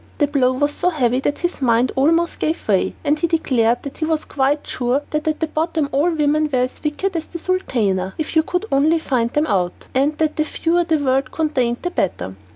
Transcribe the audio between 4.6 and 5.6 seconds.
sure that at